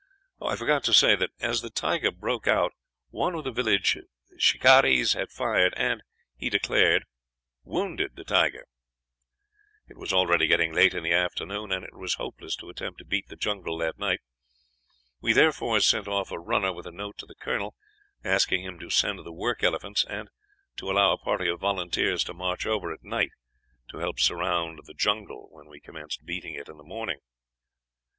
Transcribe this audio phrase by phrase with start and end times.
[0.41, 2.73] I forgot to say that as the tiger broke out
[3.11, 3.95] one of the village
[4.35, 6.01] shikarees had fired at and,
[6.35, 7.05] he declared,
[7.63, 8.51] wounded him.
[9.87, 13.05] "It was already getting late in the afternoon, and it was hopeless to attempt to
[13.05, 14.21] beat the jungle that night.
[15.21, 17.75] We therefore sent off a runner with a note to the colonel,
[18.23, 20.29] asking him to send the work elephants, and
[20.77, 23.33] to allow a party of volunteers to march over at night,
[23.91, 27.19] to help surround the jungle when we commenced beating it in the morning.